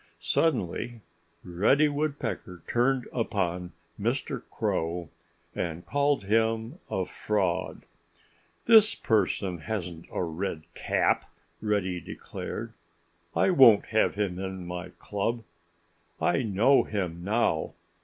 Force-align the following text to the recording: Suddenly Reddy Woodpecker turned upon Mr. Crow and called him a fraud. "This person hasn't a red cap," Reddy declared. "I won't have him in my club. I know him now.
Suddenly 0.19 1.01
Reddy 1.43 1.87
Woodpecker 1.87 2.63
turned 2.67 3.07
upon 3.13 3.71
Mr. 3.99 4.41
Crow 4.49 5.09
and 5.53 5.85
called 5.85 6.23
him 6.23 6.79
a 6.89 7.05
fraud. 7.05 7.83
"This 8.65 8.95
person 8.95 9.59
hasn't 9.59 10.07
a 10.11 10.23
red 10.23 10.63
cap," 10.73 11.29
Reddy 11.61 11.99
declared. 12.01 12.73
"I 13.35 13.51
won't 13.51 13.85
have 13.93 14.15
him 14.15 14.39
in 14.39 14.65
my 14.65 14.89
club. 14.97 15.43
I 16.19 16.41
know 16.41 16.81
him 16.81 17.23
now. 17.23 17.75